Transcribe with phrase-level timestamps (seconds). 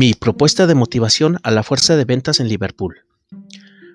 [0.00, 3.04] Mi propuesta de motivación a la fuerza de ventas en Liverpool.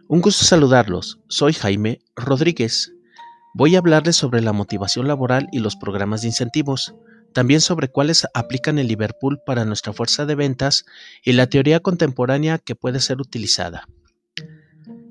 [0.09, 1.21] Un gusto saludarlos.
[1.29, 2.91] Soy Jaime Rodríguez.
[3.53, 6.93] Voy a hablarles sobre la motivación laboral y los programas de incentivos,
[7.31, 10.83] también sobre cuáles aplican en Liverpool para nuestra fuerza de ventas
[11.23, 13.87] y la teoría contemporánea que puede ser utilizada.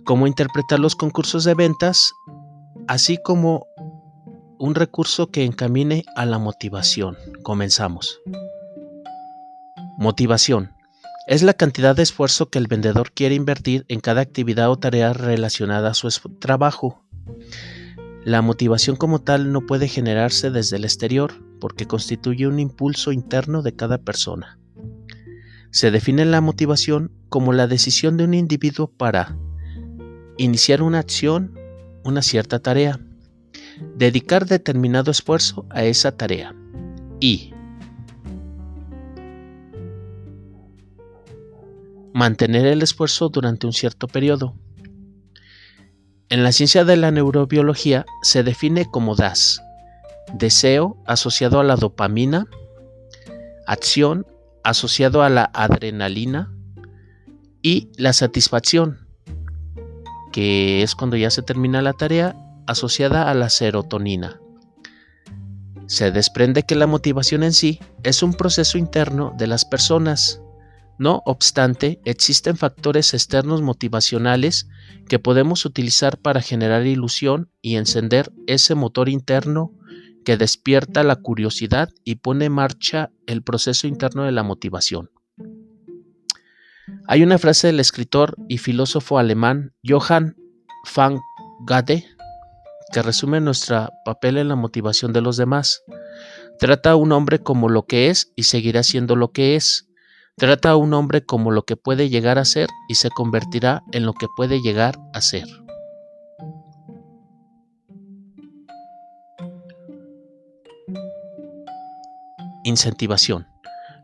[0.04, 2.12] Cómo interpretar los concursos de ventas,
[2.86, 3.66] así como
[4.59, 7.16] un recurso que encamine a la motivación.
[7.43, 8.21] Comenzamos.
[9.96, 10.82] Motivación.
[11.29, 15.12] Es la cantidad de esfuerzo que el vendedor quiere invertir en cada actividad o tarea
[15.12, 16.08] relacionada a su
[16.40, 17.04] trabajo.
[18.25, 23.62] La motivación como tal no puede generarse desde el exterior porque constituye un impulso interno
[23.62, 24.58] de cada persona.
[25.71, 29.36] Se define la motivación como la decisión de un individuo para
[30.36, 31.57] iniciar una acción,
[32.03, 32.98] una cierta tarea,
[33.97, 36.55] dedicar determinado esfuerzo a esa tarea
[37.20, 37.52] y
[42.13, 44.55] mantener el esfuerzo durante un cierto periodo.
[46.29, 49.61] En la ciencia de la neurobiología se define como DAS,
[50.35, 52.47] deseo asociado a la dopamina,
[53.67, 54.27] acción
[54.65, 56.53] asociado a la adrenalina
[57.63, 59.09] y la satisfacción,
[60.33, 64.41] que es cuando ya se termina la tarea, asociada a la serotonina.
[65.87, 70.42] Se desprende que la motivación en sí es un proceso interno de las personas
[70.98, 74.69] no obstante, existen factores externos motivacionales
[75.09, 79.73] que podemos utilizar para generar ilusión y encender ese motor interno
[80.25, 85.11] que despierta la curiosidad y pone en marcha el proceso interno de la motivación.
[87.09, 90.37] Hay una frase del escritor y filósofo alemán Johann
[90.97, 91.21] van
[91.67, 92.05] Gade
[92.93, 95.83] que resume nuestro papel en la motivación de los demás.
[96.59, 99.89] Trata a un hombre como lo que es y seguirá siendo lo que es.
[100.36, 104.06] Trata a un hombre como lo que puede llegar a ser y se convertirá en
[104.06, 105.47] lo que puede llegar a ser.
[112.65, 113.47] Incentivación.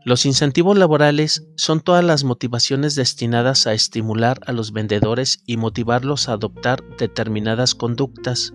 [0.05, 6.29] Los incentivos laborales son todas las motivaciones destinadas a estimular a los vendedores y motivarlos
[6.29, 8.53] a adoptar determinadas conductas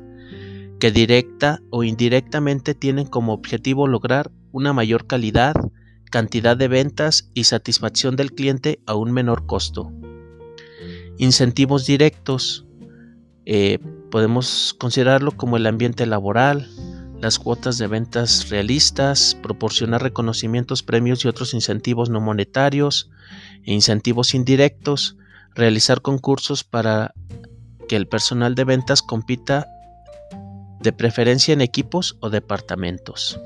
[0.80, 5.54] que directa o indirectamente tienen como objetivo lograr una mayor calidad,
[6.14, 9.90] cantidad de ventas y satisfacción del cliente a un menor costo.
[11.18, 12.64] Incentivos directos.
[13.46, 13.80] Eh,
[14.12, 16.68] podemos considerarlo como el ambiente laboral,
[17.20, 23.10] las cuotas de ventas realistas, proporcionar reconocimientos, premios y otros incentivos no monetarios,
[23.64, 25.16] e incentivos indirectos,
[25.56, 27.12] realizar concursos para
[27.88, 29.66] que el personal de ventas compita
[30.78, 33.36] de preferencia en equipos o departamentos.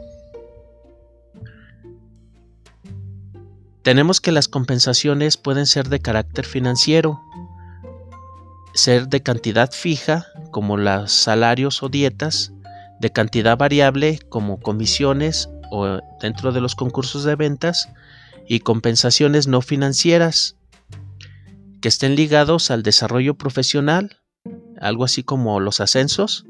[3.88, 7.22] Tenemos que las compensaciones pueden ser de carácter financiero,
[8.74, 12.52] ser de cantidad fija, como los salarios o dietas,
[13.00, 17.88] de cantidad variable, como comisiones o dentro de los concursos de ventas,
[18.46, 20.58] y compensaciones no financieras,
[21.80, 24.18] que estén ligados al desarrollo profesional,
[24.82, 26.44] algo así como los ascensos,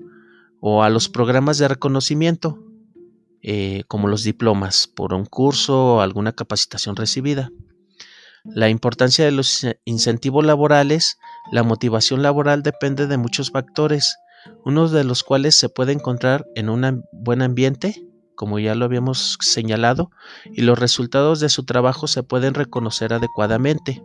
[0.59, 2.59] o a los programas de reconocimiento,
[3.43, 7.51] eh, como los diplomas por un curso o alguna capacitación recibida.
[8.45, 11.19] La importancia de los incentivos laborales,
[11.53, 14.17] la motivación laboral depende de muchos factores,
[14.65, 19.37] uno de los cuales se puede encontrar en un buen ambiente, como ya lo habíamos
[19.41, 20.11] señalado,
[20.45, 24.03] y los resultados de su trabajo se pueden reconocer adecuadamente.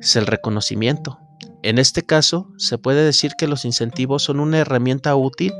[0.00, 1.18] Es el reconocimiento.
[1.62, 5.52] En este caso, se puede decir que los incentivos son una herramienta útil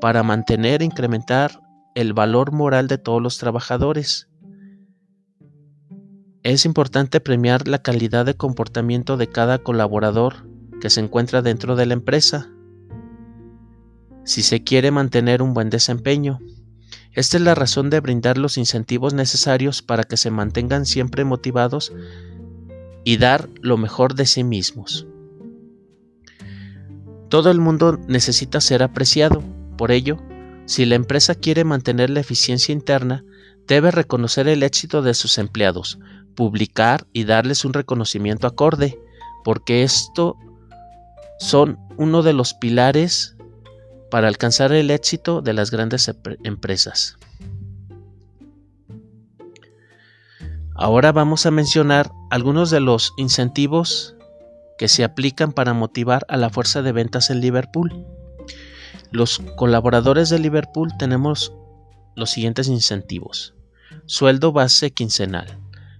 [0.00, 1.60] para mantener e incrementar
[1.94, 4.28] el valor moral de todos los trabajadores.
[6.42, 10.48] Es importante premiar la calidad de comportamiento de cada colaborador
[10.80, 12.50] que se encuentra dentro de la empresa.
[14.24, 16.40] Si se quiere mantener un buen desempeño,
[17.12, 21.92] esta es la razón de brindar los incentivos necesarios para que se mantengan siempre motivados
[23.04, 25.06] y dar lo mejor de sí mismos.
[27.28, 29.42] Todo el mundo necesita ser apreciado,
[29.76, 30.18] por ello,
[30.66, 33.24] si la empresa quiere mantener la eficiencia interna,
[33.66, 35.98] debe reconocer el éxito de sus empleados,
[36.34, 38.98] publicar y darles un reconocimiento acorde,
[39.44, 40.36] porque esto
[41.38, 43.36] son uno de los pilares
[44.10, 46.10] para alcanzar el éxito de las grandes
[46.44, 47.16] empresas.
[50.74, 54.16] Ahora vamos a mencionar algunos de los incentivos
[54.78, 58.06] que se aplican para motivar a la fuerza de ventas en Liverpool.
[59.12, 61.52] Los colaboradores de Liverpool tenemos
[62.16, 63.54] los siguientes incentivos.
[64.06, 65.58] Sueldo base quincenal,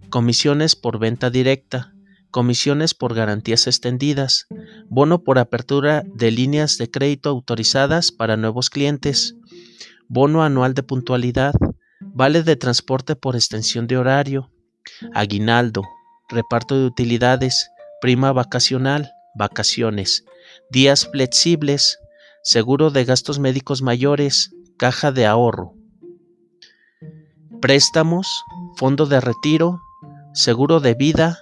[0.08, 1.92] comisiones por venta directa,
[2.30, 4.46] comisiones por garantías extendidas,
[4.88, 9.36] bono por apertura de líneas de crédito autorizadas para nuevos clientes,
[10.08, 11.52] bono anual de puntualidad,
[12.00, 14.50] vale de transporte por extensión de horario,
[15.12, 15.82] aguinaldo,
[16.30, 17.70] reparto de utilidades,
[18.00, 20.24] prima vacacional, vacaciones,
[20.70, 21.98] días flexibles,
[22.42, 25.74] seguro de gastos médicos mayores, caja de ahorro,
[27.60, 28.44] préstamos,
[28.76, 29.80] fondo de retiro,
[30.34, 31.38] seguro de vida,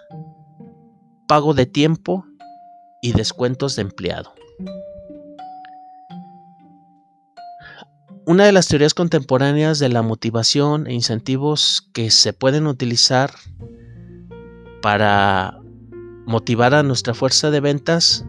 [1.26, 2.26] pago de tiempo
[3.00, 4.34] y descuentos de empleado.
[8.26, 13.32] Una de las teorías contemporáneas de la motivación e incentivos que se pueden utilizar
[14.82, 15.58] para
[16.26, 18.26] motivar a nuestra fuerza de ventas,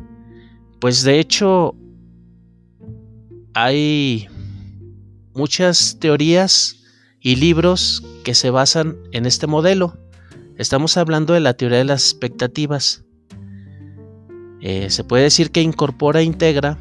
[0.80, 1.76] pues de hecho
[3.54, 4.28] hay
[5.34, 6.78] muchas teorías
[7.20, 9.98] y libros que se basan en este modelo.
[10.58, 13.04] Estamos hablando de la teoría de las expectativas.
[14.62, 16.78] Eh, se puede decir que incorpora e integra,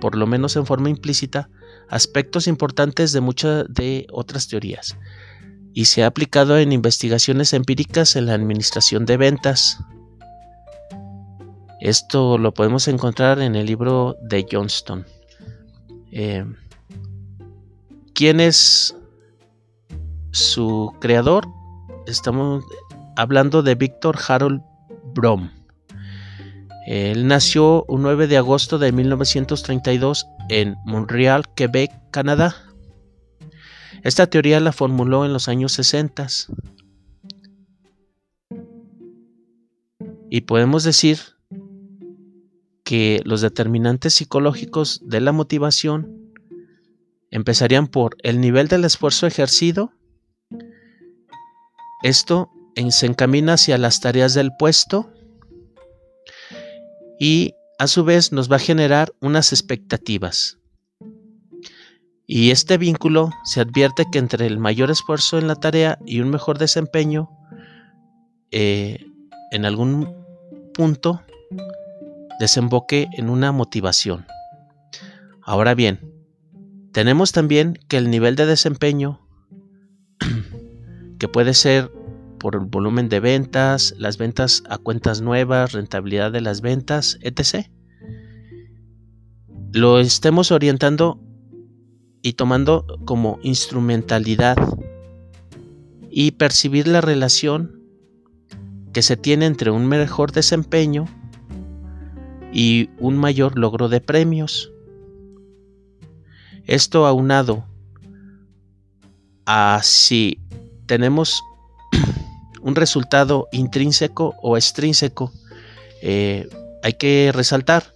[0.00, 1.50] por lo menos en forma implícita,
[1.88, 4.96] aspectos importantes de muchas de otras teorías
[5.72, 9.78] y se ha aplicado en investigaciones empíricas en la administración de ventas.
[11.80, 15.06] Esto lo podemos encontrar en el libro de Johnston.
[16.10, 16.44] Eh,
[18.14, 18.96] ¿Quién es
[20.32, 21.46] su creador?
[22.06, 22.64] Estamos
[23.16, 24.62] hablando de Víctor Harold
[25.14, 25.50] Brom.
[26.86, 32.56] Él nació un 9 de agosto de 1932 en Montreal, Quebec, Canadá.
[34.02, 36.26] Esta teoría la formuló en los años 60
[40.30, 41.18] y podemos decir
[42.90, 46.34] que los determinantes psicológicos de la motivación
[47.30, 49.92] empezarían por el nivel del esfuerzo ejercido.
[52.02, 52.50] Esto
[52.88, 55.08] se encamina hacia las tareas del puesto
[57.20, 60.58] y a su vez nos va a generar unas expectativas.
[62.26, 66.30] Y este vínculo se advierte que entre el mayor esfuerzo en la tarea y un
[66.30, 67.30] mejor desempeño,
[68.50, 69.06] eh,
[69.52, 70.12] en algún
[70.74, 71.22] punto
[72.40, 74.26] desemboque en una motivación.
[75.42, 76.00] Ahora bien,
[76.90, 79.20] tenemos también que el nivel de desempeño,
[81.18, 81.92] que puede ser
[82.38, 87.66] por el volumen de ventas, las ventas a cuentas nuevas, rentabilidad de las ventas, etc.
[89.72, 91.20] Lo estemos orientando
[92.22, 94.56] y tomando como instrumentalidad
[96.10, 97.82] y percibir la relación
[98.94, 101.04] que se tiene entre un mejor desempeño
[102.52, 104.70] y un mayor logro de premios.
[106.66, 107.64] Esto aunado
[109.46, 110.38] a si
[110.86, 111.42] tenemos
[112.62, 115.32] un resultado intrínseco o extrínseco,
[116.02, 116.48] eh,
[116.82, 117.94] hay que resaltar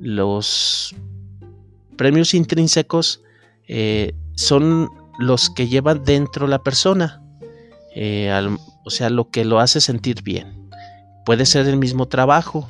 [0.00, 0.94] los
[1.96, 3.22] premios intrínsecos
[3.68, 4.88] eh, son
[5.18, 7.22] los que llevan dentro la persona,
[7.94, 8.32] eh,
[8.84, 10.70] o sea, lo que lo hace sentir bien.
[11.24, 12.68] Puede ser el mismo trabajo,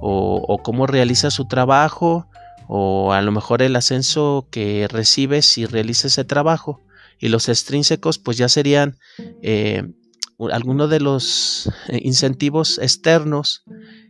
[0.00, 2.28] o, cómo realiza su trabajo,
[2.68, 6.82] o a lo mejor el ascenso que recibe si realiza ese trabajo.
[7.18, 8.98] Y los extrínsecos, pues ya serían
[9.42, 9.84] eh,
[10.50, 13.64] algunos de los incentivos externos,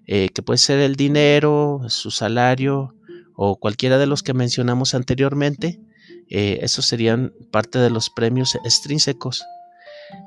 [0.06, 2.94] que puede ser el dinero, su salario,
[3.36, 5.80] o cualquiera de los que mencionamos anteriormente,
[6.28, 9.44] eh, esos serían parte de los premios extrínsecos.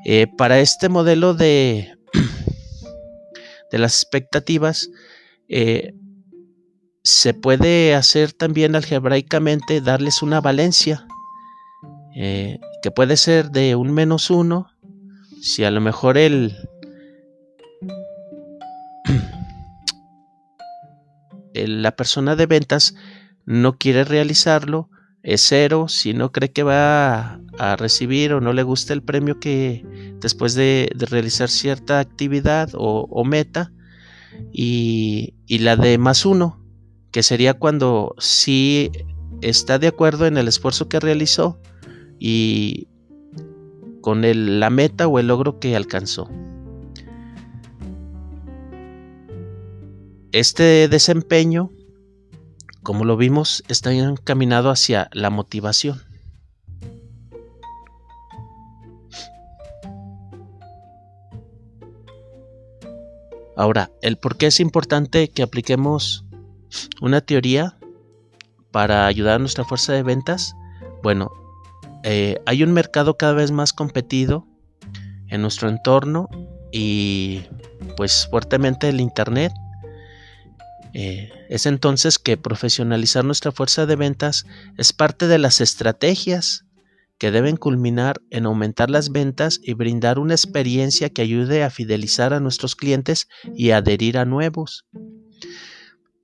[0.06, 1.98] Eh, para este modelo de,
[3.72, 4.90] de las expectativas,
[5.50, 5.94] eh,
[7.04, 11.06] se puede hacer también algebraicamente darles una valencia,
[12.14, 14.68] que puede ser de un menos uno,
[15.42, 16.54] si a lo mejor el,
[21.54, 22.96] la persona de ventas
[23.46, 24.90] no quiere realizarlo,
[25.24, 29.40] es cero, si no cree que va a, recibir o no le gusta el premio
[29.40, 29.86] que
[30.22, 33.72] después de, realizar cierta actividad o, meta,
[34.52, 36.60] y, la de más uno,
[37.12, 38.92] que sería cuando sí
[39.42, 41.60] está de acuerdo en el esfuerzo que realizó
[42.20, 42.88] y
[44.02, 46.30] con la meta o el logro que alcanzó.
[50.32, 51.72] Este desempeño
[52.90, 56.02] como lo vimos, está encaminado hacia la motivación.
[63.60, 66.24] Ahora, el por qué es importante que apliquemos
[67.02, 67.78] una teoría
[68.72, 70.56] para ayudar a nuestra fuerza de ventas.
[71.04, 71.30] Bueno,
[72.06, 74.48] eh, hay un mercado cada vez más competido
[75.28, 76.30] en nuestro entorno
[76.72, 77.42] y
[77.98, 79.52] pues fuertemente el Internet.
[80.94, 84.46] Eh, es entonces que profesionalizar nuestra fuerza de ventas
[84.78, 86.64] es parte de las estrategias
[87.20, 92.34] que deben culminar en aumentar las ventas y brindar una experiencia que ayude a fidelizar
[92.34, 94.88] a nuestros clientes y adherir a nuevos.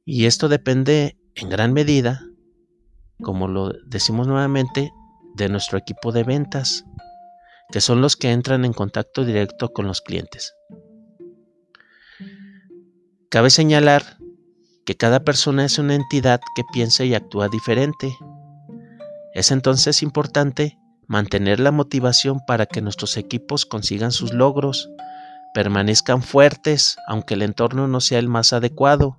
[0.05, 2.21] Y esto depende en gran medida,
[3.21, 4.93] como lo decimos nuevamente,
[5.35, 6.85] de nuestro equipo de ventas,
[7.71, 10.55] que son los que entran en contacto directo con los clientes.
[13.29, 14.17] Cabe señalar
[14.85, 18.15] que cada persona es una entidad que piensa y actúa diferente.
[19.33, 24.89] Es entonces importante mantener la motivación para que nuestros equipos consigan sus logros,
[25.53, 29.17] permanezcan fuertes aunque el entorno no sea el más adecuado.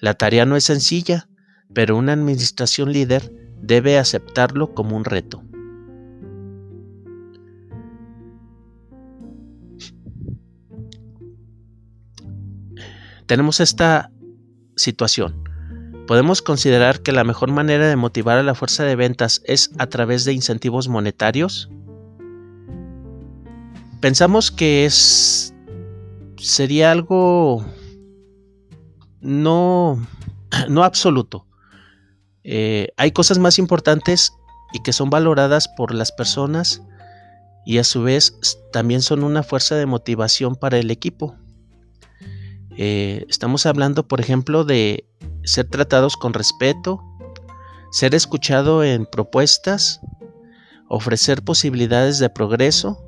[0.00, 1.28] La tarea no es sencilla,
[1.72, 5.42] pero una administración líder debe aceptarlo como un reto.
[13.26, 14.12] Tenemos esta
[14.76, 15.45] situación.
[16.06, 19.88] Podemos considerar que la mejor manera de motivar a la fuerza de ventas es a
[19.88, 21.68] través de incentivos monetarios.
[24.00, 25.52] Pensamos que es
[26.38, 27.64] sería algo
[29.20, 30.06] no,
[30.68, 31.46] no absoluto.
[32.44, 34.32] Eh, hay cosas más importantes
[34.72, 36.82] y que son valoradas por las personas
[37.64, 38.38] y a su vez
[38.72, 41.34] también son una fuerza de motivación para el equipo.
[42.78, 45.08] Eh, estamos hablando, por ejemplo, de
[45.46, 47.02] ser tratados con respeto,
[47.92, 50.00] ser escuchado en propuestas,
[50.88, 53.02] ofrecer posibilidades de progreso,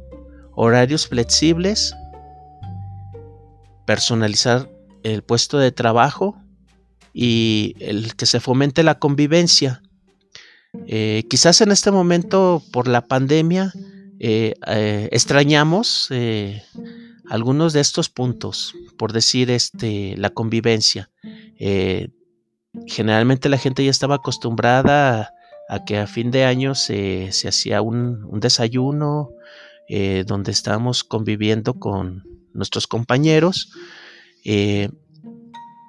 [0.55, 1.95] horarios flexibles,
[3.87, 4.71] personalizar
[5.03, 6.41] el puesto de trabajo
[7.13, 9.83] y el que se fomente la convivencia.
[10.87, 13.73] Eh, quizás en este momento por la pandemia
[14.21, 14.55] eh,
[15.11, 16.09] extrañamos
[17.29, 21.11] algunos de estos puntos, por decir este, la convivencia.
[22.87, 25.35] Generalmente la gente ya estaba acostumbrada
[25.69, 29.31] a, que a fin de año se, hacía un, desayuno
[29.89, 33.73] eh, donde estábamos conviviendo con nuestros compañeros.
[34.45, 34.91] Eh,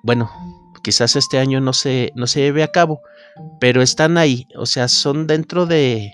[0.03, 0.31] bueno,
[0.83, 3.01] quizás este año no se, no se lleve a cabo,
[3.59, 6.13] pero están ahí, o sea, son dentro de,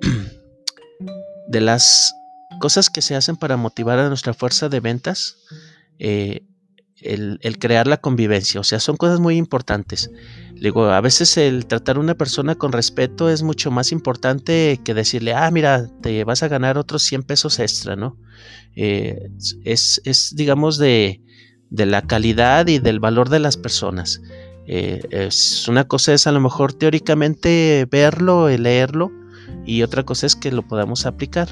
[1.48, 2.14] de las
[2.60, 5.36] cosas que se hacen para motivar a nuestra fuerza de ventas,
[5.98, 6.44] eh,
[7.04, 10.10] el, crear la convivencia, o sea, son cosas muy importantes.
[10.54, 14.94] Digo, a veces el tratar a una persona con respeto es mucho más importante que
[14.94, 18.16] decirle, ah, mira, te vas a ganar otros 100 pesos extra, ¿no?
[18.76, 19.28] Eh,
[19.64, 21.20] es, digamos, de,
[21.70, 24.22] la calidad y del valor de las personas.
[24.66, 29.12] Eh, es una cosa es a lo mejor teóricamente verlo, leerlo,
[29.66, 31.48] y otra cosa es que lo podamos aplicar.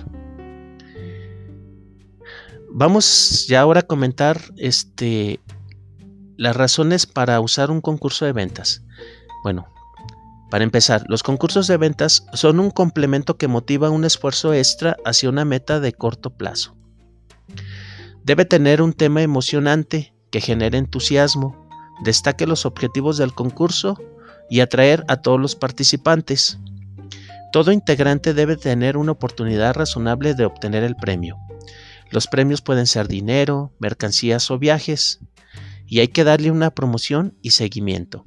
[2.75, 5.41] Vamos ya ahora a comentar este,
[6.39, 8.83] las razones para usar un concurso de ventas.
[9.45, 9.67] Bueno,
[10.51, 15.29] para empezar, los concursos de ventas son un complemento que motiva un esfuerzo extra hacia
[15.29, 16.75] una meta de corto plazo.
[18.25, 21.69] Debe tener un tema emocionante que genere entusiasmo,
[22.05, 24.01] destaque los objetivos del concurso
[24.49, 26.59] y atraer a todos los participantes.
[27.53, 31.37] Todo integrante debe tener una oportunidad razonable de obtener el premio.
[32.13, 35.21] Los premios pueden ser dinero, mercancías o viajes,
[35.87, 38.27] y hay que darle una promoción y seguimiento.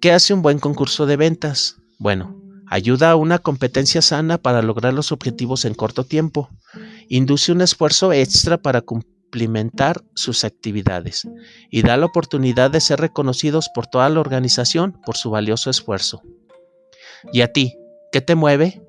[0.00, 1.76] ¿Qué hace un buen concurso de ventas?
[1.98, 6.50] Bueno, ayuda a una competencia sana para lograr los objetivos en corto tiempo,
[7.08, 11.28] induce un esfuerzo extra para cumplimentar sus actividades
[11.70, 16.22] y da la oportunidad de ser reconocidos por toda la organización por su valioso esfuerzo.
[17.32, 17.76] ¿Y a ti?
[18.10, 18.82] ¿Qué te mueve?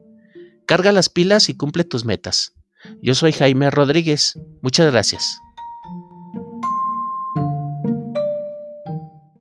[0.66, 2.57] Carga las pilas y cumple tus metas.
[3.02, 4.40] Yo soy Jaime Rodríguez.
[4.62, 5.40] Muchas gracias.